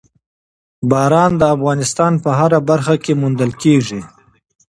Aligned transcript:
باران 0.89 1.31
د 1.37 1.43
افغانستان 1.55 2.13
په 2.23 2.29
هره 2.39 2.59
برخه 2.69 2.95
کې 3.03 3.13
موندل 3.21 3.51
کېږي. 3.63 4.01